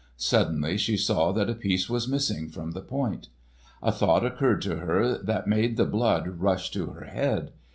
[0.17, 3.27] Suddenly she saw that a piece was missing from the point.
[3.83, 7.51] A thought occurred to her that made the blood rush to her head.